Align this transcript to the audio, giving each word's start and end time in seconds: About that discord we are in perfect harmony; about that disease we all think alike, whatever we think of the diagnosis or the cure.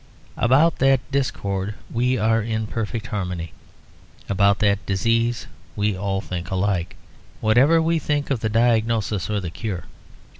About 0.35 0.79
that 0.79 0.99
discord 1.11 1.75
we 1.93 2.17
are 2.17 2.41
in 2.41 2.65
perfect 2.65 3.05
harmony; 3.05 3.53
about 4.27 4.57
that 4.57 4.83
disease 4.87 5.45
we 5.75 5.95
all 5.95 6.21
think 6.21 6.49
alike, 6.49 6.95
whatever 7.39 7.79
we 7.79 7.99
think 7.99 8.31
of 8.31 8.39
the 8.39 8.49
diagnosis 8.49 9.29
or 9.29 9.39
the 9.39 9.51
cure. 9.51 9.83